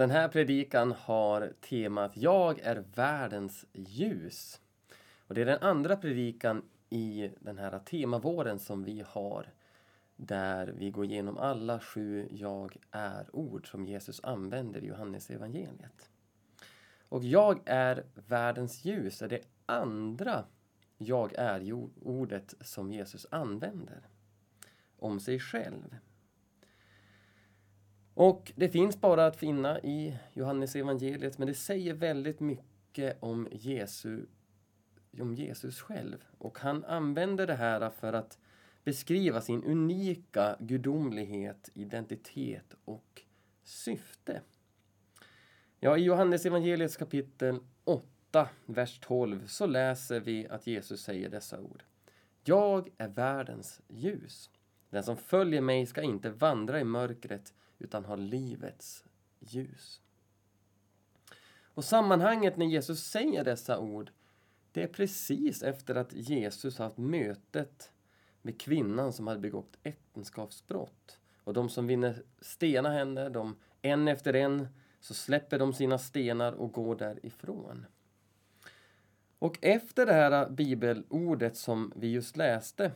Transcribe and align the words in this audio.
Den 0.00 0.10
här 0.10 0.28
predikan 0.28 0.92
har 0.92 1.52
temat 1.60 2.16
Jag 2.16 2.58
är 2.58 2.84
världens 2.94 3.64
ljus. 3.72 4.60
Och 5.26 5.34
det 5.34 5.40
är 5.40 5.46
den 5.46 5.62
andra 5.62 5.96
predikan 5.96 6.62
i 6.90 7.30
den 7.40 7.58
här 7.58 7.78
temavåren 7.78 8.58
som 8.58 8.84
vi 8.84 9.04
har 9.06 9.52
där 10.16 10.66
vi 10.66 10.90
går 10.90 11.04
igenom 11.04 11.38
alla 11.38 11.80
sju 11.80 12.28
Jag 12.30 12.76
är-ord 12.90 13.70
som 13.70 13.86
Jesus 13.86 14.20
använder 14.24 14.84
i 14.84 14.86
Johannes 14.86 15.30
evangeliet. 15.30 16.10
Och 17.08 17.24
Jag 17.24 17.60
är 17.64 18.04
världens 18.14 18.84
ljus 18.84 19.22
är 19.22 19.28
det 19.28 19.40
andra 19.66 20.44
Jag 20.96 21.32
är-ordet 21.34 22.54
som 22.60 22.92
Jesus 22.92 23.26
använder 23.30 24.08
om 24.98 25.20
sig 25.20 25.38
själv. 25.38 25.96
Och 28.20 28.52
det 28.56 28.68
finns 28.68 29.00
bara 29.00 29.26
att 29.26 29.36
finna 29.36 29.80
i 29.80 30.16
Johannes 30.32 30.76
evangeliet 30.76 31.38
men 31.38 31.48
det 31.48 31.54
säger 31.54 31.94
väldigt 31.94 32.40
mycket 32.40 33.16
om, 33.20 33.48
Jesu, 33.52 34.26
om 35.20 35.34
Jesus 35.34 35.80
själv. 35.80 36.24
Och 36.38 36.58
han 36.58 36.84
använder 36.84 37.46
det 37.46 37.54
här 37.54 37.90
för 37.90 38.12
att 38.12 38.38
beskriva 38.84 39.40
sin 39.40 39.64
unika 39.64 40.56
gudomlighet, 40.60 41.70
identitet 41.74 42.74
och 42.84 43.22
syfte. 43.62 44.40
Ja, 45.78 45.96
i 45.96 46.02
Johannes 46.02 46.46
evangeliets 46.46 46.96
kapitel 46.96 47.60
8, 47.84 48.48
vers 48.66 48.98
12 49.00 49.46
så 49.46 49.66
läser 49.66 50.20
vi 50.20 50.48
att 50.48 50.66
Jesus 50.66 51.02
säger 51.02 51.28
dessa 51.28 51.60
ord. 51.60 51.82
Jag 52.44 52.88
är 52.98 53.08
världens 53.08 53.80
ljus. 53.88 54.50
Den 54.90 55.02
som 55.02 55.16
följer 55.16 55.60
mig 55.60 55.86
ska 55.86 56.02
inte 56.02 56.30
vandra 56.30 56.80
i 56.80 56.84
mörkret 56.84 57.54
utan 57.80 58.04
ha 58.04 58.16
livets 58.16 59.04
ljus. 59.38 60.00
Och 61.62 61.84
sammanhanget 61.84 62.56
när 62.56 62.66
Jesus 62.66 63.04
säger 63.04 63.44
dessa 63.44 63.78
ord 63.78 64.10
det 64.72 64.82
är 64.82 64.88
precis 64.88 65.62
efter 65.62 65.94
att 65.94 66.12
Jesus 66.12 66.78
haft 66.78 66.98
mötet 66.98 67.92
med 68.42 68.60
kvinnan 68.60 69.12
som 69.12 69.26
hade 69.26 69.40
begått 69.40 69.78
äktenskapsbrott. 69.82 71.18
Och 71.44 71.52
de 71.52 71.68
som 71.68 71.86
vinner 71.86 72.22
stena 72.40 72.90
henne, 72.90 73.28
de 73.28 73.56
en 73.82 74.08
efter 74.08 74.34
en, 74.34 74.68
så 75.00 75.14
släpper 75.14 75.58
de 75.58 75.72
sina 75.72 75.98
stenar 75.98 76.52
och 76.52 76.72
går 76.72 76.96
därifrån. 76.96 77.86
Och 79.38 79.58
efter 79.62 80.06
det 80.06 80.12
här 80.12 80.50
bibelordet 80.50 81.56
som 81.56 81.92
vi 81.96 82.10
just 82.10 82.36
läste 82.36 82.92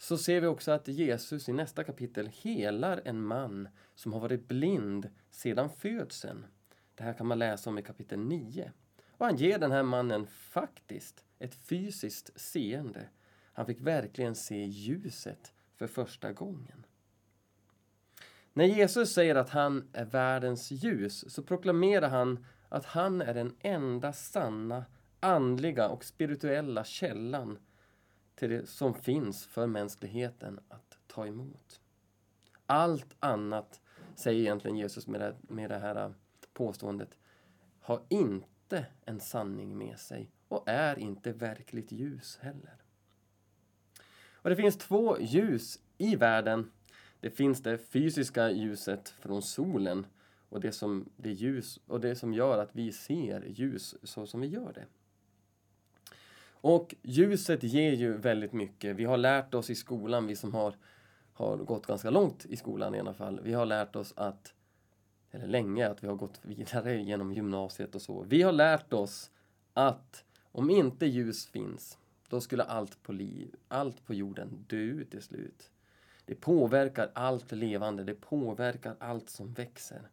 så 0.00 0.18
ser 0.18 0.40
vi 0.40 0.46
också 0.46 0.70
att 0.72 0.88
Jesus 0.88 1.48
i 1.48 1.52
nästa 1.52 1.84
kapitel 1.84 2.26
helar 2.26 3.02
en 3.04 3.22
man 3.22 3.68
som 3.94 4.12
har 4.12 4.20
varit 4.20 4.48
blind 4.48 5.10
sedan 5.30 5.70
födseln. 5.70 6.46
Det 6.94 7.02
här 7.02 7.12
kan 7.12 7.26
man 7.26 7.38
läsa 7.38 7.70
om 7.70 7.78
i 7.78 7.82
kapitel 7.82 8.18
9. 8.18 8.72
Och 9.10 9.26
han 9.26 9.36
ger 9.36 9.58
den 9.58 9.72
här 9.72 9.82
mannen 9.82 10.26
faktiskt 10.26 11.24
ett 11.38 11.54
fysiskt 11.54 12.40
seende. 12.40 13.08
Han 13.52 13.66
fick 13.66 13.80
verkligen 13.80 14.34
se 14.34 14.64
ljuset 14.64 15.52
för 15.76 15.86
första 15.86 16.32
gången. 16.32 16.86
När 18.52 18.64
Jesus 18.64 19.12
säger 19.12 19.34
att 19.34 19.50
han 19.50 19.88
är 19.92 20.04
världens 20.04 20.70
ljus 20.70 21.32
så 21.32 21.42
proklamerar 21.42 22.08
han 22.08 22.46
att 22.68 22.84
han 22.84 23.22
är 23.22 23.34
den 23.34 23.56
enda 23.60 24.12
sanna 24.12 24.84
andliga 25.20 25.88
och 25.88 26.04
spirituella 26.04 26.84
källan 26.84 27.58
till 28.40 28.50
det 28.50 28.66
som 28.66 28.94
finns 28.94 29.46
för 29.46 29.66
mänskligheten 29.66 30.60
att 30.68 30.98
ta 31.06 31.26
emot. 31.26 31.80
Allt 32.66 33.16
annat, 33.20 33.80
säger 34.14 34.40
egentligen 34.40 34.76
Jesus 34.76 35.06
med 35.06 35.20
det, 35.20 35.36
med 35.40 35.70
det 35.70 35.78
här 35.78 36.04
äh, 36.04 36.10
påståendet, 36.52 37.18
har 37.80 38.02
inte 38.08 38.86
en 39.04 39.20
sanning 39.20 39.78
med 39.78 39.98
sig 39.98 40.30
och 40.48 40.62
är 40.66 40.98
inte 40.98 41.32
verkligt 41.32 41.92
ljus 41.92 42.38
heller. 42.40 42.74
Och 44.32 44.50
Det 44.50 44.56
finns 44.56 44.78
två 44.78 45.20
ljus 45.20 45.78
i 45.98 46.16
världen. 46.16 46.70
Det 47.20 47.30
finns 47.30 47.62
det 47.62 47.78
fysiska 47.78 48.50
ljuset 48.50 49.08
från 49.08 49.42
solen 49.42 50.06
och 50.48 50.60
det 50.60 50.72
som, 50.72 51.08
det 51.16 51.32
ljus, 51.32 51.80
och 51.86 52.00
det 52.00 52.16
som 52.16 52.34
gör 52.34 52.58
att 52.58 52.70
vi 52.76 52.92
ser 52.92 53.44
ljus 53.48 53.94
så 54.02 54.26
som 54.26 54.40
vi 54.40 54.46
gör 54.46 54.72
det. 54.72 54.86
Och 56.60 56.94
ljuset 57.02 57.62
ger 57.62 57.92
ju 57.92 58.16
väldigt 58.16 58.52
mycket. 58.52 58.96
Vi 58.96 59.04
har 59.04 59.16
lärt 59.16 59.54
oss 59.54 59.70
i 59.70 59.74
skolan, 59.74 60.26
vi 60.26 60.36
som 60.36 60.54
har, 60.54 60.74
har 61.32 61.56
gått 61.56 61.86
ganska 61.86 62.10
långt 62.10 62.46
i 62.46 62.56
skolan 62.56 62.94
i 62.94 63.00
alla 63.00 63.14
fall. 63.14 63.40
Vi 63.42 63.52
har 63.52 63.66
lärt 63.66 63.96
oss 63.96 64.12
att, 64.16 64.54
eller 65.30 65.46
länge, 65.46 65.88
att 65.88 66.04
vi 66.04 66.08
har 66.08 66.14
gått 66.14 66.40
vidare 66.42 67.02
genom 67.02 67.32
gymnasiet 67.32 67.94
och 67.94 68.02
så. 68.02 68.22
Vi 68.22 68.42
har 68.42 68.52
lärt 68.52 68.92
oss 68.92 69.30
att 69.74 70.24
om 70.52 70.70
inte 70.70 71.06
ljus 71.06 71.46
finns, 71.46 71.98
då 72.28 72.40
skulle 72.40 72.62
allt 72.62 73.02
på, 73.02 73.12
liv, 73.12 73.54
allt 73.68 74.04
på 74.04 74.14
jorden 74.14 74.64
dö 74.68 74.76
ut 74.76 75.10
till 75.10 75.22
slut. 75.22 75.70
Det 76.24 76.34
påverkar 76.34 77.10
allt 77.14 77.52
levande, 77.52 78.04
det 78.04 78.14
påverkar 78.14 78.96
allt 78.98 79.30
som 79.30 79.52
växer. 79.52 80.10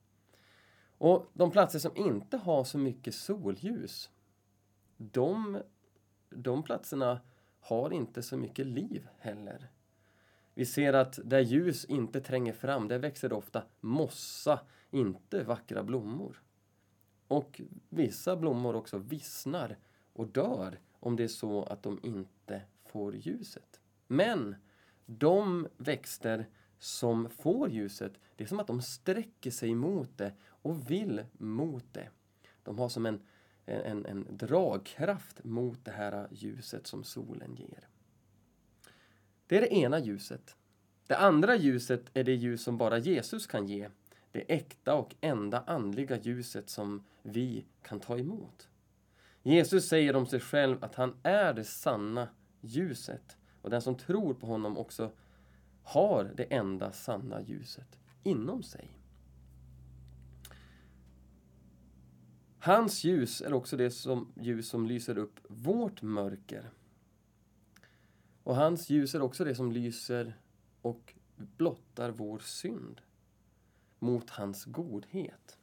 Och 0.98 1.30
de 1.34 1.52
platser 1.52 1.80
som 1.80 1.98
inte 1.98 2.38
har 2.38 2.64
så 2.64 2.78
mycket 2.78 3.16
solljus, 3.16 4.10
de 4.98 5.62
de 6.30 6.64
platserna 6.64 7.22
har 7.60 7.94
inte 7.94 8.24
så 8.24 8.38
mycket 8.38 8.66
liv 8.66 9.08
heller. 9.18 9.70
Vi 10.54 10.66
ser 10.66 10.94
att 10.94 11.20
där 11.24 11.40
ljus 11.40 11.86
inte 11.86 12.22
tränger 12.22 12.54
fram, 12.54 12.88
där 12.88 13.00
växer 13.00 13.30
det 13.30 13.36
ofta 13.36 13.64
mossa, 13.80 14.60
inte 14.92 15.44
vackra 15.44 15.84
blommor. 15.84 16.44
Och 17.28 17.62
vissa 17.90 18.36
blommor 18.36 18.76
också 18.76 18.98
vissnar 18.98 19.78
och 20.14 20.28
dör 20.28 20.80
om 20.92 21.16
det 21.16 21.24
är 21.24 21.28
så 21.28 21.64
att 21.64 21.84
de 21.84 22.00
inte 22.04 22.62
får 22.86 23.16
ljuset. 23.16 23.82
Men 24.08 24.56
de 25.06 25.68
växter 25.78 26.50
som 26.80 27.30
får 27.30 27.70
ljuset, 27.70 28.14
det 28.36 28.44
är 28.44 28.48
som 28.48 28.60
att 28.60 28.68
de 28.68 28.82
sträcker 28.82 29.52
sig 29.52 29.76
mot 29.76 30.18
det 30.18 30.34
och 30.44 30.92
vill 30.92 31.24
mot 31.32 31.94
det. 31.94 32.10
De 32.64 32.80
har 32.80 32.90
som 32.90 33.06
en 33.06 33.22
en, 33.68 34.06
en 34.06 34.28
dragkraft 34.30 35.44
mot 35.44 35.86
det 35.86 35.92
här 35.92 36.28
ljuset 36.32 36.88
som 36.88 37.04
solen 37.04 37.56
ger. 37.56 37.88
Det 39.48 39.58
är 39.58 39.62
det 39.62 39.74
ena 39.74 40.00
ljuset. 40.00 40.56
Det 41.08 41.18
andra 41.18 41.56
ljuset 41.56 42.02
är 42.14 42.24
det 42.24 42.36
ljus 42.36 42.64
som 42.64 42.78
bara 42.78 42.98
Jesus 42.98 43.48
kan 43.48 43.68
ge. 43.68 43.90
Det 44.32 44.54
äkta 44.54 44.94
och 44.96 45.16
enda 45.22 45.64
andliga 45.68 46.18
ljuset 46.18 46.70
som 46.70 47.04
vi 47.22 47.66
kan 47.82 48.00
ta 48.00 48.18
emot. 48.18 48.70
Jesus 49.44 49.88
säger 49.88 50.16
om 50.16 50.26
sig 50.26 50.40
själv 50.40 50.84
att 50.84 50.96
han 50.96 51.16
är 51.24 51.54
det 51.54 51.64
sanna 51.64 52.30
ljuset 52.62 53.38
och 53.62 53.70
den 53.70 53.82
som 53.82 53.96
tror 53.96 54.34
på 54.34 54.48
honom 54.48 54.78
också 54.78 55.12
har 55.84 56.32
det 56.36 56.44
enda 56.44 56.92
sanna 56.92 57.42
ljuset 57.42 58.00
inom 58.24 58.64
sig. 58.64 58.97
Hans 62.68 63.04
ljus 63.04 63.42
är 63.42 63.54
också 63.54 63.78
det 63.78 63.92
som, 63.92 64.34
ljus 64.36 64.70
som 64.70 64.86
lyser 64.86 65.18
upp 65.18 65.40
vårt 65.50 66.02
mörker. 66.02 66.70
Och 68.44 68.56
hans 68.56 68.90
ljus 68.90 69.16
är 69.16 69.22
också 69.22 69.44
det 69.44 69.56
som 69.56 69.72
lyser 69.72 70.40
och 70.82 71.14
blottar 71.36 72.12
vår 72.12 72.40
synd 72.40 73.02
mot 74.00 74.30
hans 74.30 74.66
godhet. 74.66 75.58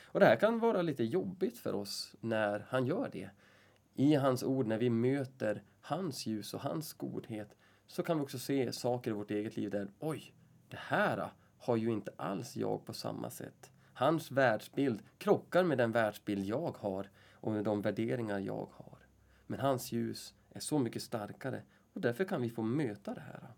Och 0.00 0.20
det 0.20 0.26
här 0.26 0.36
kan 0.36 0.58
vara 0.58 0.82
lite 0.82 1.04
jobbigt 1.04 1.58
för 1.58 1.74
oss 1.74 2.14
när 2.20 2.66
han 2.68 2.86
gör 2.86 3.08
det. 3.12 3.30
I 3.94 4.14
hans 4.14 4.42
ord, 4.42 4.66
när 4.66 4.78
vi 4.78 4.90
möter 4.90 5.62
hans 5.80 6.26
ljus 6.26 6.54
och 6.54 6.60
hans 6.60 6.92
godhet, 6.92 7.56
så 7.86 8.02
kan 8.02 8.16
vi 8.16 8.24
också 8.24 8.38
se 8.38 8.72
saker 8.72 9.10
i 9.10 9.14
vårt 9.14 9.30
eget 9.30 9.56
liv 9.56 9.70
där, 9.70 9.90
oj, 9.98 10.34
det 10.68 10.78
här 10.80 11.18
ah, 11.18 11.30
har 11.58 11.76
ju 11.76 11.92
inte 11.92 12.12
alls 12.16 12.56
jag 12.56 12.84
på 12.84 12.92
samma 12.92 13.30
sätt. 13.30 13.70
Hans 13.98 14.30
världsbild 14.30 15.02
krockar 15.18 15.64
med 15.64 15.78
den 15.78 15.92
världsbild 15.92 16.44
jag 16.44 16.76
har 16.78 17.10
och 17.32 17.52
med 17.52 17.64
de 17.64 17.82
värderingar 17.82 18.38
jag 18.38 18.68
har. 18.72 18.98
Men 19.46 19.60
hans 19.60 19.92
ljus 19.92 20.34
är 20.50 20.60
så 20.60 20.78
mycket 20.78 21.02
starkare 21.02 21.62
och 21.92 22.00
därför 22.00 22.24
kan 22.24 22.42
vi 22.42 22.50
få 22.50 22.62
möta 22.62 23.14
det 23.14 23.20
här. 23.20 23.48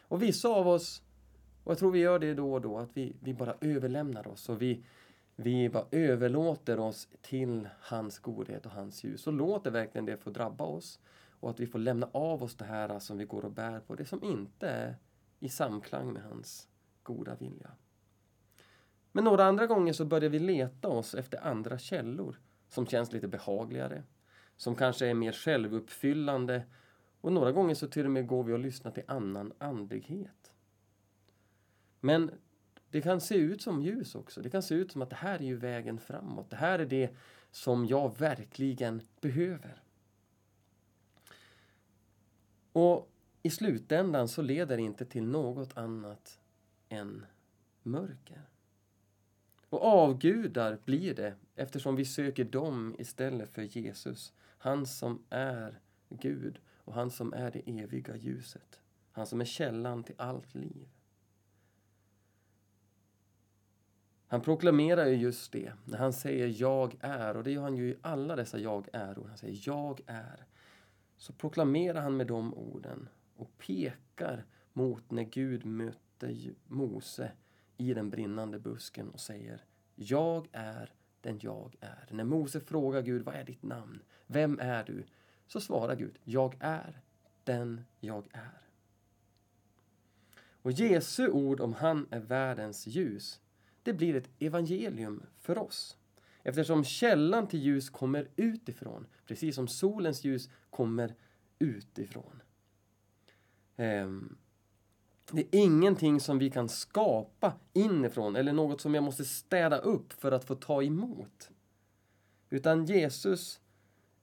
Och 0.00 0.22
vissa 0.22 0.48
av 0.48 0.68
oss, 0.68 1.02
och 1.64 1.70
jag 1.70 1.78
tror 1.78 1.90
vi 1.90 1.98
gör 1.98 2.18
det 2.18 2.34
då 2.34 2.52
och 2.52 2.60
då, 2.60 2.78
att 2.78 2.90
vi, 2.94 3.16
vi 3.20 3.34
bara 3.34 3.54
överlämnar 3.60 4.28
oss 4.28 4.48
och 4.48 4.62
vi, 4.62 4.84
vi 5.36 5.68
bara 5.68 5.86
överlåter 5.90 6.78
oss 6.78 7.08
till 7.20 7.68
hans 7.80 8.18
godhet 8.18 8.66
och 8.66 8.72
hans 8.72 9.04
ljus 9.04 9.26
och 9.26 9.32
låter 9.32 9.70
verkligen 9.70 10.06
det 10.06 10.16
få 10.16 10.30
drabba 10.30 10.64
oss 10.64 11.00
och 11.40 11.50
att 11.50 11.60
vi 11.60 11.66
får 11.66 11.78
lämna 11.78 12.08
av 12.12 12.42
oss 12.42 12.56
det 12.56 12.64
här 12.64 12.98
som 12.98 13.18
vi 13.18 13.24
går 13.24 13.44
och 13.44 13.52
bär 13.52 13.80
på, 13.80 13.94
det 13.94 14.06
som 14.06 14.24
inte 14.24 14.68
är 14.68 14.96
i 15.40 15.48
samklang 15.48 16.12
med 16.12 16.22
hans 16.22 16.68
goda 17.02 17.34
vilja. 17.34 17.70
Men 19.16 19.24
några 19.24 19.44
andra 19.44 19.66
gånger 19.66 19.92
så 19.92 20.04
börjar 20.04 20.30
vi 20.30 20.38
leta 20.38 20.88
oss 20.88 21.14
efter 21.14 21.46
andra 21.46 21.78
källor 21.78 22.40
som 22.68 22.86
känns 22.86 23.12
lite 23.12 23.28
behagligare, 23.28 24.02
som 24.56 24.74
kanske 24.74 25.06
är 25.06 25.14
mer 25.14 25.32
självuppfyllande 25.32 26.62
och 27.20 27.32
några 27.32 27.52
gånger 27.52 27.74
så 27.74 27.88
till 27.88 28.04
och 28.04 28.10
med 28.10 28.26
går 28.26 28.44
vi 28.44 28.52
och 28.52 28.58
lyssnar 28.58 28.90
till 28.90 29.02
annan 29.06 29.52
andlighet. 29.58 30.52
Men 32.00 32.30
det 32.90 33.00
kan 33.00 33.20
se 33.20 33.34
ut 33.34 33.62
som 33.62 33.82
ljus 33.82 34.14
också. 34.14 34.42
Det 34.42 34.50
kan 34.50 34.62
se 34.62 34.74
ut 34.74 34.92
som 34.92 35.02
att 35.02 35.10
det 35.10 35.16
här 35.16 35.38
är 35.38 35.46
ju 35.46 35.56
vägen 35.56 35.98
framåt. 35.98 36.50
Det 36.50 36.56
här 36.56 36.78
är 36.78 36.86
det 36.86 37.10
som 37.50 37.86
jag 37.86 38.18
verkligen 38.18 39.02
behöver. 39.20 39.82
Och 42.72 43.10
i 43.42 43.50
slutändan 43.50 44.28
så 44.28 44.42
leder 44.42 44.76
det 44.76 44.82
inte 44.82 45.04
till 45.04 45.24
något 45.26 45.76
annat 45.76 46.40
än 46.88 47.26
mörker. 47.82 48.42
Och 49.68 49.84
avgudar 49.84 50.78
blir 50.84 51.14
det 51.14 51.34
eftersom 51.54 51.96
vi 51.96 52.04
söker 52.04 52.44
dem 52.44 52.96
istället 52.98 53.50
för 53.54 53.62
Jesus. 53.62 54.32
Han 54.58 54.86
som 54.86 55.22
är 55.30 55.80
Gud 56.08 56.58
och 56.68 56.94
han 56.94 57.10
som 57.10 57.32
är 57.32 57.50
det 57.50 57.62
eviga 57.80 58.16
ljuset. 58.16 58.80
Han 59.12 59.26
som 59.26 59.40
är 59.40 59.44
källan 59.44 60.04
till 60.04 60.14
allt 60.18 60.54
liv. 60.54 60.88
Han 64.28 64.40
proklamerar 64.40 65.06
ju 65.06 65.14
just 65.14 65.52
det 65.52 65.72
när 65.84 65.98
han 65.98 66.12
säger 66.12 66.54
jag 66.60 66.96
är 67.00 67.36
och 67.36 67.44
det 67.44 67.50
gör 67.50 67.62
han 67.62 67.76
ju 67.76 67.88
i 67.88 67.96
alla 68.02 68.36
dessa 68.36 68.58
jag 68.58 68.88
är-ord. 68.92 69.28
Han 69.28 69.38
säger 69.38 69.62
jag 69.66 70.00
är. 70.06 70.46
Så 71.16 71.32
proklamerar 71.32 72.00
han 72.00 72.16
med 72.16 72.26
de 72.26 72.54
orden 72.54 73.08
och 73.36 73.58
pekar 73.58 74.44
mot 74.72 75.10
när 75.10 75.22
Gud 75.22 75.64
mötte 75.64 76.36
Mose 76.66 77.32
i 77.76 77.94
den 77.94 78.10
brinnande 78.10 78.58
busken 78.58 79.10
och 79.10 79.20
säger 79.20 79.64
Jag 79.94 80.48
är 80.52 80.92
den 81.20 81.38
jag 81.42 81.76
är. 81.80 82.08
När 82.10 82.24
Mose 82.24 82.60
frågar 82.60 83.02
Gud 83.02 83.22
vad 83.22 83.34
är 83.34 83.44
ditt 83.44 83.62
namn? 83.62 84.02
Vem 84.26 84.58
är 84.60 84.84
du? 84.84 85.04
Så 85.46 85.60
svarar 85.60 85.96
Gud 85.96 86.18
Jag 86.24 86.56
är 86.60 87.00
den 87.44 87.84
jag 88.00 88.28
är. 88.32 88.62
Och 90.62 90.72
Jesu 90.72 91.28
ord 91.28 91.60
om 91.60 91.72
han 91.72 92.06
är 92.10 92.20
världens 92.20 92.86
ljus 92.86 93.40
det 93.86 93.92
blir 93.92 94.16
ett 94.16 94.30
evangelium 94.38 95.22
för 95.40 95.58
oss. 95.58 95.96
Eftersom 96.42 96.84
källan 96.84 97.48
till 97.48 97.60
ljus 97.60 97.90
kommer 97.90 98.28
utifrån, 98.36 99.06
precis 99.26 99.54
som 99.54 99.68
solens 99.68 100.24
ljus 100.24 100.50
kommer 100.70 101.14
utifrån. 101.58 102.42
Ehm, 103.76 104.36
det 105.32 105.40
är 105.40 105.60
ingenting 105.60 106.20
som 106.20 106.38
vi 106.38 106.50
kan 106.50 106.68
skapa 106.68 107.52
inifrån 107.72 108.36
eller 108.36 108.52
något 108.52 108.80
som 108.80 108.94
jag 108.94 109.04
måste 109.04 109.24
städa 109.24 109.78
upp 109.78 110.12
för 110.12 110.32
att 110.32 110.44
få 110.44 110.54
ta 110.54 110.82
emot. 110.82 111.50
Utan 112.50 112.84
Jesus 112.84 113.60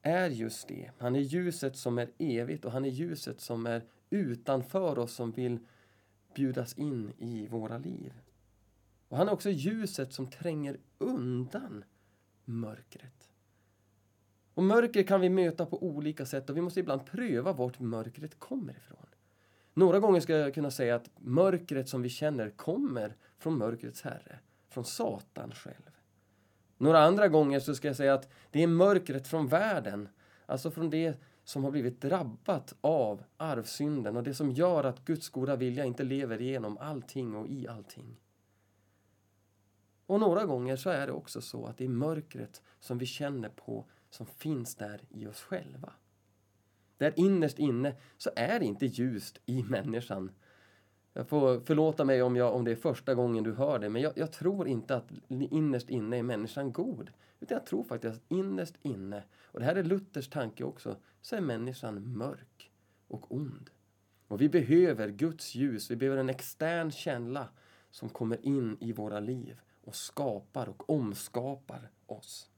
är 0.01 0.29
just 0.29 0.67
det. 0.67 0.91
Han 0.97 1.15
är 1.15 1.19
ljuset 1.19 1.77
som 1.77 1.97
är 1.97 2.09
evigt 2.17 2.65
och 2.65 2.71
han 2.71 2.85
är 2.85 2.89
ljuset 2.89 3.41
som 3.41 3.65
är 3.65 3.83
utanför 4.09 4.99
oss 4.99 5.13
som 5.13 5.31
vill 5.31 5.59
bjudas 6.35 6.77
in 6.77 7.13
i 7.17 7.47
våra 7.47 7.77
liv. 7.77 8.13
Och 9.07 9.17
han 9.17 9.27
är 9.27 9.33
också 9.33 9.49
ljuset 9.49 10.13
som 10.13 10.27
tränger 10.27 10.77
undan 10.97 11.83
mörkret. 12.45 13.29
Och 14.53 14.63
mörker 14.63 15.03
kan 15.03 15.21
vi 15.21 15.29
möta 15.29 15.65
på 15.65 15.83
olika 15.83 16.25
sätt 16.25 16.49
och 16.49 16.57
vi 16.57 16.61
måste 16.61 16.79
ibland 16.79 17.05
pröva 17.05 17.53
vart 17.53 17.79
mörkret 17.79 18.39
kommer 18.39 18.77
ifrån. 18.77 19.12
Några 19.73 19.99
gånger 19.99 20.19
ska 20.19 20.37
jag 20.37 20.53
kunna 20.53 20.71
säga 20.71 20.95
att 20.95 21.09
mörkret 21.17 21.89
som 21.89 22.01
vi 22.01 22.09
känner 22.09 22.49
kommer 22.49 23.15
från 23.37 23.57
mörkrets 23.57 24.01
herre, 24.01 24.39
från 24.69 24.85
Satan 24.85 25.51
själv. 25.51 25.91
Några 26.77 26.99
andra 26.99 27.27
gånger 27.27 27.59
så 27.59 27.75
ska 27.75 27.87
jag 27.87 27.95
säga 27.95 28.13
att 28.13 28.29
det 28.51 28.63
är 28.63 28.67
mörkret 28.67 29.27
från 29.27 29.47
världen, 29.47 30.09
alltså 30.45 30.71
från 30.71 30.89
det 30.89 31.17
som 31.43 31.63
har 31.63 31.71
blivit 31.71 32.01
drabbat 32.01 32.75
av 32.81 33.23
arvsynden 33.37 34.17
och 34.17 34.23
det 34.23 34.33
som 34.33 34.51
gör 34.51 34.83
att 34.83 35.05
Guds 35.05 35.29
goda 35.29 35.55
vilja 35.55 35.85
inte 35.85 36.03
lever 36.03 36.41
igenom 36.41 36.77
allting 36.77 37.35
och 37.35 37.47
i 37.47 37.67
allting. 37.67 38.19
Och 40.05 40.19
några 40.19 40.45
gånger 40.45 40.75
så 40.75 40.89
är 40.89 41.07
det 41.07 41.13
också 41.13 41.41
så 41.41 41.65
att 41.65 41.77
det 41.77 41.85
är 41.85 41.89
mörkret 41.89 42.61
som 42.79 42.97
vi 42.97 43.05
känner 43.05 43.49
på 43.49 43.85
som 44.09 44.25
finns 44.25 44.75
där 44.75 45.01
i 45.09 45.27
oss 45.27 45.41
själva. 45.41 45.93
Där 47.03 47.13
innerst 47.15 47.59
inne 47.59 47.95
så 48.17 48.29
är 48.35 48.59
det 48.59 48.65
inte 48.65 48.85
ljust 48.85 49.41
i 49.45 49.63
människan. 49.63 50.31
Jag 51.13 51.27
får 51.27 51.59
förlåta 51.59 52.05
mig 52.05 52.21
om, 52.21 52.35
jag, 52.35 52.55
om 52.55 52.65
det 52.65 52.71
är 52.71 52.75
första 52.75 53.15
gången 53.15 53.43
du 53.43 53.53
hör 53.53 53.79
det, 53.79 53.89
men 53.89 54.01
jag, 54.01 54.13
jag 54.15 54.31
tror 54.31 54.67
inte 54.67 54.95
att 54.95 55.11
innerst 55.29 55.89
inne 55.89 56.17
är 56.17 56.23
människan 56.23 56.71
god. 56.71 57.11
Utan 57.39 57.55
jag 57.57 57.65
tror 57.65 57.83
faktiskt 57.83 58.15
att 58.15 58.31
innerst 58.31 58.75
inne, 58.81 59.23
och 59.41 59.59
det 59.59 59.65
här 59.65 59.75
är 59.75 59.83
Luthers 59.83 60.29
tanke 60.29 60.63
också, 60.63 60.95
så 61.21 61.35
är 61.35 61.41
människan 61.41 62.17
mörk 62.17 62.71
och 63.07 63.31
ond. 63.35 63.69
Och 64.27 64.41
vi 64.41 64.49
behöver 64.49 65.09
Guds 65.09 65.55
ljus, 65.55 65.91
vi 65.91 65.95
behöver 65.95 66.17
en 66.17 66.29
extern 66.29 66.91
källa 66.91 67.47
som 67.91 68.09
kommer 68.09 68.45
in 68.45 68.77
i 68.79 68.93
våra 68.93 69.19
liv 69.19 69.59
och 69.83 69.95
skapar 69.95 70.69
och 70.69 70.89
omskapar 70.89 71.89
oss. 72.05 72.49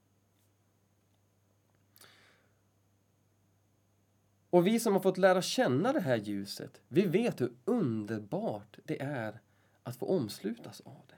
Och 4.56 4.68
vi 4.68 4.80
som 4.80 4.94
har 4.94 5.00
fått 5.00 5.18
lära 5.18 5.42
känna 5.42 5.94
det 5.94 6.00
här 6.00 6.16
ljuset, 6.16 6.82
vi 6.88 7.06
vet 7.06 7.42
hur 7.42 7.54
underbart 7.66 8.80
det 8.84 9.02
är 9.02 9.42
att 9.84 9.96
få 9.96 10.06
omslutas 10.06 10.82
av 10.82 11.02
det. 11.08 11.16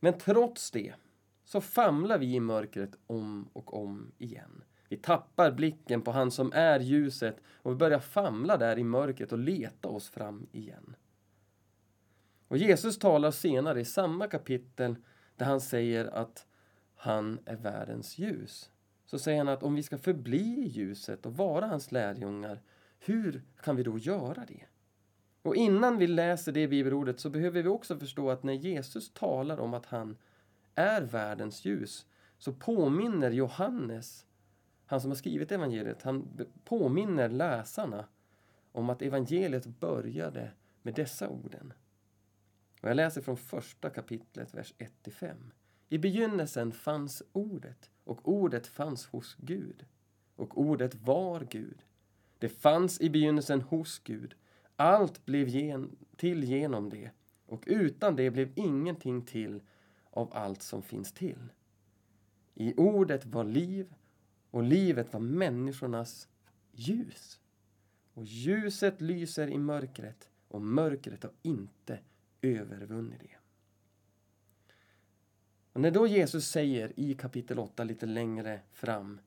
Men 0.00 0.18
trots 0.18 0.70
det 0.70 0.94
så 1.44 1.60
famlar 1.60 2.18
vi 2.18 2.34
i 2.34 2.40
mörkret 2.40 2.98
om 3.06 3.48
och 3.52 3.82
om 3.82 4.12
igen. 4.18 4.64
Vi 4.88 4.96
tappar 4.96 5.52
blicken 5.52 6.02
på 6.02 6.10
han 6.10 6.30
som 6.30 6.52
är 6.52 6.80
ljuset 6.80 7.40
och 7.46 7.72
vi 7.72 7.76
börjar 7.76 8.00
famla 8.00 8.56
där 8.56 8.78
i 8.78 8.84
mörkret 8.84 9.32
och 9.32 9.38
leta 9.38 9.88
oss 9.88 10.08
fram 10.08 10.46
igen. 10.52 10.96
Och 12.48 12.56
Jesus 12.56 12.98
talar 12.98 13.30
senare 13.30 13.80
i 13.80 13.84
samma 13.84 14.26
kapitel 14.26 14.96
där 15.36 15.46
han 15.46 15.60
säger 15.60 16.04
att 16.04 16.46
han 16.94 17.38
är 17.44 17.56
världens 17.56 18.18
ljus. 18.18 18.70
Så 19.10 19.18
säger 19.18 19.38
han 19.38 19.48
att 19.48 19.62
om 19.62 19.74
vi 19.74 19.82
ska 19.82 19.98
förbli 19.98 20.64
i 20.64 20.68
ljuset 20.68 21.26
och 21.26 21.36
vara 21.36 21.66
hans 21.66 21.92
lärjungar, 21.92 22.62
hur 22.98 23.42
kan 23.62 23.76
vi 23.76 23.82
då 23.82 23.98
göra 23.98 24.44
det? 24.44 24.64
Och 25.42 25.56
innan 25.56 25.98
vi 25.98 26.06
läser 26.06 26.52
det 26.52 26.68
bibelordet 26.68 27.20
så 27.20 27.30
behöver 27.30 27.62
vi 27.62 27.68
också 27.68 27.98
förstå 27.98 28.30
att 28.30 28.42
när 28.42 28.52
Jesus 28.52 29.12
talar 29.12 29.60
om 29.60 29.74
att 29.74 29.86
han 29.86 30.16
är 30.74 31.02
världens 31.02 31.64
ljus 31.64 32.06
så 32.38 32.52
påminner 32.52 33.30
Johannes, 33.30 34.26
han 34.86 35.00
som 35.00 35.10
har 35.10 35.16
skrivit 35.16 35.52
evangeliet, 35.52 36.02
han 36.02 36.46
påminner 36.64 37.28
läsarna 37.28 38.04
om 38.72 38.90
att 38.90 39.02
evangeliet 39.02 39.66
började 39.66 40.50
med 40.82 40.94
dessa 40.94 41.28
orden. 41.28 41.72
Och 42.82 42.88
jag 42.88 42.96
läser 42.96 43.20
från 43.20 43.36
första 43.36 43.90
kapitlet, 43.90 44.54
vers 44.54 44.74
1-5. 44.78 45.34
I 45.88 45.98
begynnelsen 45.98 46.72
fanns 46.72 47.22
Ordet, 47.32 47.90
och 48.04 48.28
Ordet 48.28 48.66
fanns 48.66 49.06
hos 49.06 49.36
Gud. 49.40 49.84
Och 50.36 50.60
Ordet 50.60 50.94
var 50.94 51.46
Gud. 51.50 51.84
Det 52.38 52.48
fanns 52.48 53.00
i 53.00 53.10
begynnelsen 53.10 53.60
hos 53.60 53.98
Gud. 53.98 54.34
Allt 54.76 55.24
blev 55.24 55.48
gen 55.48 55.96
till 56.16 56.44
genom 56.44 56.90
det, 56.90 57.10
och 57.46 57.64
utan 57.66 58.16
det 58.16 58.30
blev 58.30 58.52
ingenting 58.54 59.22
till 59.22 59.60
av 60.10 60.28
allt 60.32 60.62
som 60.62 60.82
finns 60.82 61.12
till. 61.12 61.52
I 62.54 62.74
Ordet 62.76 63.26
var 63.26 63.44
liv, 63.44 63.94
och 64.50 64.62
livet 64.62 65.12
var 65.12 65.20
människornas 65.20 66.28
ljus. 66.72 67.40
Och 68.14 68.24
ljuset 68.24 69.00
lyser 69.00 69.48
i 69.48 69.58
mörkret, 69.58 70.28
och 70.48 70.62
mörkret 70.62 71.22
har 71.22 71.32
inte 71.42 71.98
övervunnit 72.42 73.20
det. 73.20 73.37
Och 75.78 75.82
när 75.82 75.90
då 75.90 76.06
Jesus 76.06 76.48
säger 76.48 76.92
i 76.96 77.14
kapitel 77.14 77.58
8 77.58 77.84
lite 77.84 78.06
längre 78.06 78.60
fram 78.72 79.20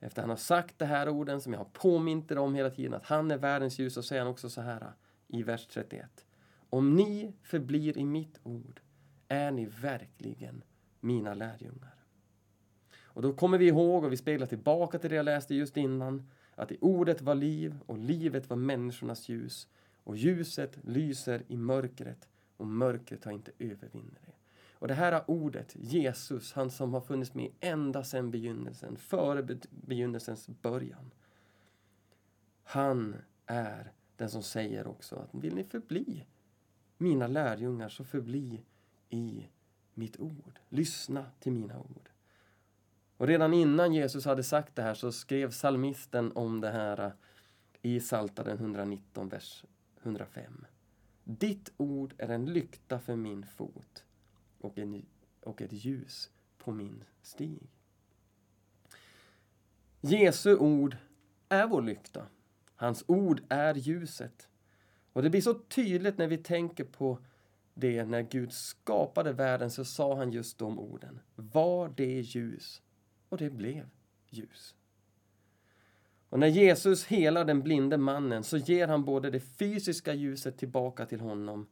efter 0.00 0.22
han 0.22 0.30
har 0.30 0.36
sagt 0.36 0.78
de 0.78 0.84
här 0.84 1.08
orden 1.08 1.40
som 1.40 1.52
jag 1.52 1.60
har 1.60 1.68
påmint 1.72 2.30
er 2.30 2.38
om 2.38 2.54
hela 2.54 2.70
tiden 2.70 2.94
att 2.94 3.04
han 3.04 3.30
är 3.30 3.38
världens 3.38 3.78
ljus 3.78 3.96
och 3.96 4.04
säger 4.04 4.22
han 4.22 4.30
också 4.30 4.50
så 4.50 4.60
här 4.60 4.92
i 5.28 5.42
vers 5.42 5.66
31. 5.66 6.26
Om 6.70 6.94
ni 6.94 7.34
förblir 7.42 7.98
i 7.98 8.04
mitt 8.04 8.40
ord 8.42 8.80
är 9.28 9.50
ni 9.50 9.66
verkligen 9.66 10.64
mina 11.00 11.34
lärjungar. 11.34 12.04
Och 13.02 13.22
då 13.22 13.32
kommer 13.32 13.58
vi 13.58 13.66
ihåg 13.66 14.04
och 14.04 14.12
vi 14.12 14.16
speglar 14.16 14.46
tillbaka 14.46 14.98
till 14.98 15.10
det 15.10 15.16
jag 15.16 15.24
läste 15.24 15.54
just 15.54 15.76
innan 15.76 16.30
att 16.54 16.72
i 16.72 16.78
ordet 16.80 17.20
var 17.20 17.34
liv 17.34 17.78
och 17.86 17.98
livet 17.98 18.50
var 18.50 18.56
människornas 18.56 19.28
ljus 19.28 19.68
och 20.04 20.16
ljuset 20.16 20.78
lyser 20.84 21.42
i 21.48 21.56
mörkret 21.56 22.28
och 22.56 22.66
mörkret 22.66 23.24
har 23.24 23.32
inte 23.32 23.52
övervunnit 23.58 24.22
det. 24.26 24.33
Och 24.84 24.88
det 24.88 24.94
här 24.94 25.24
ordet, 25.26 25.76
Jesus, 25.80 26.52
han 26.52 26.70
som 26.70 26.94
har 26.94 27.00
funnits 27.00 27.34
med 27.34 27.50
ända 27.60 28.04
sedan 28.04 28.30
begynnelsen, 28.30 28.96
före 28.96 29.58
begynnelsens 29.70 30.48
början. 30.48 31.10
Han 32.62 33.16
är 33.46 33.92
den 34.16 34.30
som 34.30 34.42
säger 34.42 34.86
också 34.86 35.16
att 35.16 35.34
vill 35.34 35.54
ni 35.54 35.64
förbli 35.64 36.26
mina 36.98 37.26
lärjungar 37.26 37.88
så 37.88 38.04
förbli 38.04 38.64
i 39.10 39.46
mitt 39.94 40.20
ord. 40.20 40.58
Lyssna 40.68 41.26
till 41.40 41.52
mina 41.52 41.78
ord. 41.78 42.10
Och 43.16 43.26
redan 43.26 43.54
innan 43.54 43.92
Jesus 43.92 44.24
hade 44.24 44.42
sagt 44.42 44.76
det 44.76 44.82
här 44.82 44.94
så 44.94 45.12
skrev 45.12 45.50
salmisten 45.50 46.32
om 46.34 46.60
det 46.60 46.70
här 46.70 47.12
i 47.82 48.00
Saltaren 48.00 48.58
119, 48.58 49.28
vers 49.28 49.64
105. 50.02 50.66
Ditt 51.24 51.72
ord 51.76 52.14
är 52.18 52.28
en 52.28 52.46
lykta 52.46 52.98
för 52.98 53.16
min 53.16 53.46
fot 53.46 54.04
och, 54.64 54.78
en, 54.78 55.06
och 55.40 55.62
ett 55.62 55.72
ljus 55.72 56.30
på 56.58 56.72
min 56.72 57.04
stig. 57.22 57.70
Jesu 60.00 60.56
ord 60.56 60.96
är 61.48 61.66
vår 61.66 61.82
lykta. 61.82 62.26
Hans 62.74 63.04
ord 63.06 63.42
är 63.48 63.74
ljuset. 63.74 64.48
Och 65.12 65.22
det 65.22 65.30
blir 65.30 65.40
så 65.40 65.54
tydligt 65.54 66.18
när 66.18 66.26
vi 66.26 66.38
tänker 66.38 66.84
på 66.84 67.18
det 67.74 68.04
när 68.04 68.22
Gud 68.22 68.52
skapade 68.52 69.32
världen 69.32 69.70
så 69.70 69.84
sa 69.84 70.16
han 70.16 70.32
just 70.32 70.58
de 70.58 70.78
orden. 70.78 71.20
Var 71.34 71.88
det 71.96 72.20
ljus? 72.20 72.82
Och 73.28 73.38
det 73.38 73.50
blev 73.50 73.88
ljus. 74.28 74.74
Och 76.28 76.38
när 76.38 76.46
Jesus 76.46 77.06
helar 77.06 77.44
den 77.44 77.62
blinde 77.62 77.96
mannen 77.96 78.44
så 78.44 78.56
ger 78.56 78.88
han 78.88 79.04
både 79.04 79.30
det 79.30 79.40
fysiska 79.40 80.14
ljuset 80.14 80.58
tillbaka 80.58 81.06
till 81.06 81.20
honom. 81.20 81.66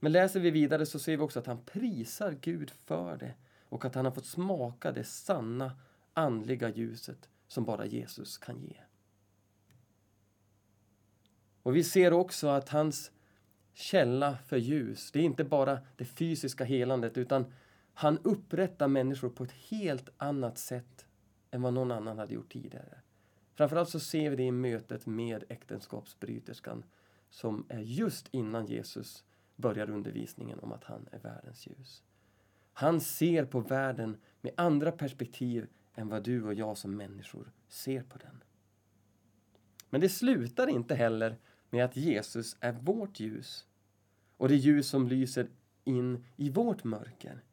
Men 0.00 0.12
läser 0.12 0.40
vi 0.40 0.50
vidare 0.50 0.86
så 0.86 0.98
ser 0.98 1.16
vi 1.16 1.22
också 1.22 1.38
att 1.38 1.46
han 1.46 1.64
prisar 1.64 2.36
Gud 2.40 2.70
för 2.70 3.16
det 3.16 3.34
och 3.68 3.84
att 3.84 3.94
han 3.94 4.04
har 4.04 4.12
fått 4.12 4.26
smaka 4.26 4.92
det 4.92 5.04
sanna 5.04 5.72
andliga 6.14 6.68
ljuset 6.68 7.28
som 7.48 7.64
bara 7.64 7.86
Jesus 7.86 8.38
kan 8.38 8.60
ge. 8.60 8.76
Och 11.62 11.76
vi 11.76 11.84
ser 11.84 12.12
också 12.12 12.48
att 12.48 12.68
hans 12.68 13.10
källa 13.72 14.38
för 14.46 14.56
ljus, 14.56 15.12
det 15.12 15.18
är 15.18 15.22
inte 15.22 15.44
bara 15.44 15.78
det 15.96 16.04
fysiska 16.04 16.64
helandet 16.64 17.18
utan 17.18 17.52
han 17.94 18.18
upprättar 18.18 18.88
människor 18.88 19.28
på 19.28 19.44
ett 19.44 19.52
helt 19.52 20.08
annat 20.16 20.58
sätt 20.58 21.06
än 21.50 21.62
vad 21.62 21.72
någon 21.72 21.92
annan 21.92 22.18
hade 22.18 22.34
gjort 22.34 22.52
tidigare. 22.52 23.00
Framförallt 23.54 23.88
så 23.88 24.00
ser 24.00 24.30
vi 24.30 24.36
det 24.36 24.42
i 24.42 24.52
mötet 24.52 25.06
med 25.06 25.44
äktenskapsbryterskan 25.48 26.84
som 27.30 27.66
är 27.68 27.80
just 27.80 28.28
innan 28.30 28.66
Jesus 28.66 29.24
börjar 29.60 29.90
undervisningen 29.90 30.58
om 30.58 30.72
att 30.72 30.84
han 30.84 31.08
är 31.12 31.18
världens 31.18 31.66
ljus. 31.66 32.02
Han 32.72 33.00
ser 33.00 33.44
på 33.44 33.60
världen 33.60 34.16
med 34.40 34.52
andra 34.56 34.92
perspektiv 34.92 35.66
än 35.94 36.08
vad 36.08 36.22
du 36.22 36.42
och 36.44 36.54
jag 36.54 36.78
som 36.78 36.96
människor 36.96 37.52
ser 37.68 38.02
på 38.02 38.18
den. 38.18 38.42
Men 39.90 40.00
det 40.00 40.08
slutar 40.08 40.66
inte 40.66 40.94
heller 40.94 41.38
med 41.70 41.84
att 41.84 41.96
Jesus 41.96 42.56
är 42.60 42.72
vårt 42.72 43.20
ljus 43.20 43.66
och 44.36 44.48
det 44.48 44.56
ljus 44.56 44.88
som 44.88 45.08
lyser 45.08 45.48
in 45.84 46.24
i 46.36 46.50
vårt 46.50 46.84
mörker. 46.84 47.44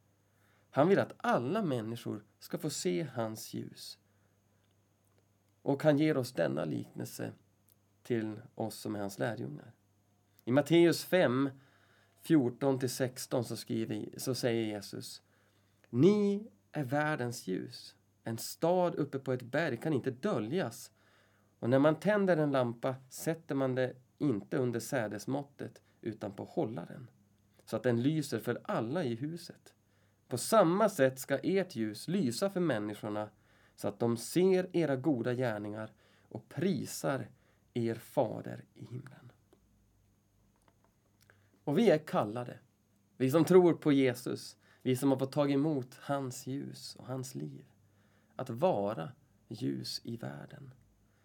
Han 0.70 0.90
vill 0.90 1.00
att 1.00 1.14
alla 1.18 1.62
människor 1.62 2.24
ska 2.40 2.58
få 2.58 2.70
se 2.70 3.08
hans 3.14 3.54
ljus. 3.54 4.00
Och 5.62 5.84
han 5.84 5.98
ger 5.98 6.18
oss 6.18 6.32
denna 6.32 6.66
liknelse 6.66 7.32
till 8.04 8.42
oss 8.56 8.76
som 8.76 8.96
är 8.96 9.00
hans 9.00 9.20
lärjungar. 9.20 9.74
I 10.46 10.52
Matteus 10.52 11.04
5, 11.04 11.50
14-16 12.28 13.44
så, 13.44 14.20
så 14.20 14.36
säger 14.36 14.66
Jesus 14.66 15.22
Ni 15.90 16.48
är 16.72 16.84
världens 16.84 17.48
ljus. 17.48 17.96
En 18.24 18.38
stad 18.38 18.96
uppe 18.96 19.20
på 19.20 19.34
ett 19.34 19.42
berg 19.42 19.78
kan 19.78 19.94
inte 19.94 20.12
döljas. 20.12 20.92
Och 21.60 21.70
när 21.70 21.80
man 21.80 22.00
tänder 22.00 22.38
en 22.38 22.52
lampa 22.52 22.96
sätter 23.10 23.56
man 23.56 23.76
det 23.76 23.94
inte 24.18 24.58
under 24.58 24.80
sädesmåttet 24.80 25.82
utan 26.02 26.32
på 26.32 26.44
hållaren, 26.44 27.08
så 27.66 27.76
att 27.76 27.84
den 27.84 28.02
lyser 28.02 28.40
för 28.40 28.62
alla 28.64 29.04
i 29.04 29.16
huset. 29.16 29.74
På 30.28 30.38
samma 30.38 30.90
sätt 30.90 31.20
ska 31.20 31.40
ert 31.44 31.76
ljus 31.76 32.08
lysa 32.08 32.50
för 32.50 32.60
människorna 32.60 33.30
så 33.76 33.88
att 33.88 34.00
de 34.00 34.18
ser 34.18 34.70
era 34.74 34.96
goda 34.96 35.34
gärningar 35.34 35.92
och 36.30 36.50
prisar 36.50 37.28
er 37.74 37.96
fader 37.96 38.66
i 38.74 38.86
himlen. 38.86 39.27
Och 41.68 41.78
vi 41.78 41.90
är 41.90 41.98
kallade, 41.98 42.60
vi 43.18 43.32
som 43.32 43.46
tror 43.46 43.74
på 43.74 43.92
Jesus, 43.92 44.58
vi 44.82 44.96
som 44.96 45.12
har 45.12 45.18
fått 45.18 45.32
ta 45.32 45.48
emot 45.48 45.98
hans 46.02 46.48
ljus 46.48 46.96
och 46.96 47.06
hans 47.06 47.36
liv, 47.36 47.66
att 48.36 48.50
vara 48.50 49.12
ljus 49.48 50.02
i 50.04 50.18
världen 50.18 50.72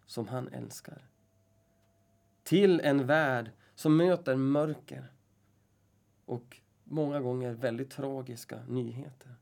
som 0.06 0.28
han 0.28 0.48
älskar. 0.48 1.08
Till 2.42 2.80
en 2.80 3.06
värld 3.06 3.50
som 3.74 3.96
möter 3.96 4.36
mörker 4.36 5.12
och 6.24 6.60
många 6.84 7.20
gånger 7.20 7.52
väldigt 7.52 7.90
tragiska 7.90 8.64
nyheter. 8.68 9.34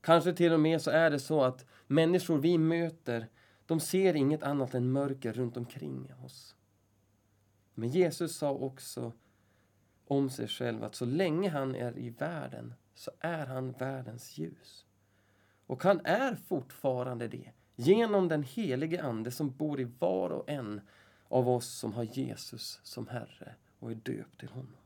Kanske 0.00 0.32
till 0.32 0.52
och 0.52 0.60
med 0.60 0.82
så 0.82 0.90
är 0.90 1.10
det 1.10 1.20
så 1.20 1.42
att 1.42 1.66
människor 1.86 2.38
vi 2.38 2.58
möter, 2.58 3.28
de 3.66 3.80
ser 3.80 4.16
inget 4.16 4.42
annat 4.42 4.74
än 4.74 4.92
mörker 4.92 5.32
runt 5.32 5.56
omkring 5.56 6.12
oss. 6.24 6.56
Men 7.74 7.88
Jesus 7.88 8.36
sa 8.36 8.50
också 8.50 9.12
om 10.06 10.30
sig 10.30 10.48
själv 10.48 10.84
att 10.84 10.94
så 10.94 11.04
länge 11.04 11.50
han 11.50 11.74
är 11.74 11.98
i 11.98 12.10
världen 12.10 12.74
så 12.94 13.10
är 13.20 13.46
han 13.46 13.72
världens 13.72 14.38
ljus. 14.38 14.86
Och 15.66 15.84
han 15.84 16.00
är 16.04 16.34
fortfarande 16.34 17.28
det 17.28 17.50
genom 17.76 18.28
den 18.28 18.42
helige 18.42 19.02
Ande 19.02 19.30
som 19.30 19.50
bor 19.50 19.80
i 19.80 19.84
var 19.98 20.30
och 20.30 20.50
en 20.50 20.80
av 21.28 21.48
oss 21.48 21.66
som 21.66 21.92
har 21.92 22.02
Jesus 22.02 22.80
som 22.82 23.08
Herre 23.08 23.54
och 23.78 23.90
är 23.90 23.94
döpt 23.94 24.40
till 24.40 24.48
honom. 24.48 24.76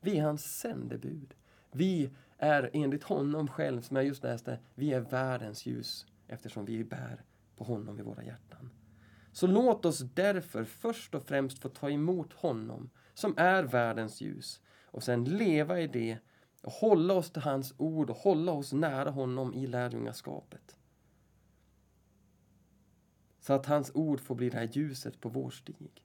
Vi 0.00 0.18
är 0.18 0.22
hans 0.22 0.58
sändebud. 0.58 1.34
Vi 1.72 2.10
är 2.38 2.70
enligt 2.72 3.02
honom 3.02 3.48
själv, 3.48 3.82
som 3.82 3.96
jag 3.96 4.06
just 4.06 4.22
läste, 4.22 4.58
vi 4.74 4.92
är 4.92 5.00
världens 5.00 5.66
ljus 5.66 6.06
eftersom 6.26 6.64
vi 6.64 6.84
bär 6.84 7.22
på 7.56 7.64
honom 7.64 7.98
i 7.98 8.02
våra 8.02 8.24
hjärtan. 8.24 8.70
Så 9.38 9.46
låt 9.46 9.84
oss 9.84 9.98
därför 9.98 10.64
först 10.64 11.14
och 11.14 11.22
främst 11.22 11.58
få 11.58 11.68
ta 11.68 11.90
emot 11.90 12.32
honom 12.32 12.90
som 13.14 13.34
är 13.36 13.62
världens 13.62 14.20
ljus 14.20 14.60
och 14.84 15.02
sen 15.02 15.24
leva 15.24 15.80
i 15.80 15.86
det 15.86 16.18
och 16.62 16.72
hålla 16.72 17.14
oss 17.14 17.30
till 17.30 17.42
hans 17.42 17.74
ord 17.76 18.10
och 18.10 18.16
hålla 18.16 18.52
oss 18.52 18.72
nära 18.72 19.10
honom 19.10 19.54
i 19.54 19.66
lärjungaskapet. 19.66 20.76
Så 23.40 23.52
att 23.52 23.66
hans 23.66 23.90
ord 23.94 24.20
får 24.20 24.34
bli 24.34 24.50
det 24.50 24.56
här 24.56 24.68
ljuset 24.72 25.20
på 25.20 25.28
vår 25.28 25.50
stig. 25.50 26.04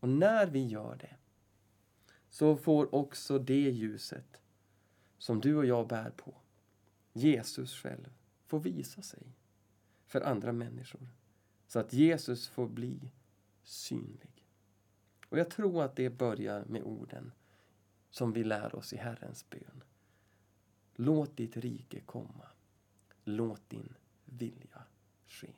Och 0.00 0.08
när 0.08 0.46
vi 0.46 0.66
gör 0.66 0.96
det 0.96 1.16
så 2.30 2.56
får 2.56 2.94
också 2.94 3.38
det 3.38 3.70
ljuset 3.70 4.42
som 5.18 5.40
du 5.40 5.56
och 5.56 5.66
jag 5.66 5.88
bär 5.88 6.10
på, 6.10 6.34
Jesus 7.12 7.74
själv, 7.74 8.14
få 8.46 8.58
visa 8.58 9.02
sig 9.02 9.36
för 10.06 10.20
andra 10.20 10.52
människor. 10.52 11.15
Så 11.66 11.78
att 11.78 11.92
Jesus 11.92 12.48
får 12.48 12.68
bli 12.68 13.10
synlig. 13.62 14.46
Och 15.28 15.38
jag 15.38 15.50
tror 15.50 15.82
att 15.82 15.96
det 15.96 16.10
börjar 16.10 16.64
med 16.64 16.82
orden 16.82 17.32
som 18.10 18.32
vi 18.32 18.44
lär 18.44 18.74
oss 18.74 18.92
i 18.92 18.96
Herrens 18.96 19.50
bön. 19.50 19.82
Låt 20.94 21.36
ditt 21.36 21.56
rike 21.56 22.00
komma. 22.00 22.48
Låt 23.24 23.70
din 23.70 23.94
vilja 24.24 24.82
ske. 25.26 25.52